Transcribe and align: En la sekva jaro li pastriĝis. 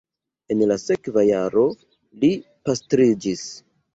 En 0.53 0.63
la 0.71 0.77
sekva 0.83 1.25
jaro 1.27 1.65
li 2.23 2.31
pastriĝis. 2.69 3.47